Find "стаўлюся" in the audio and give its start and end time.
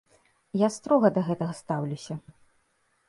1.61-2.21